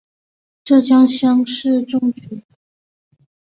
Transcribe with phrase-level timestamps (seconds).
[0.65, 2.43] 浙江乡试中举。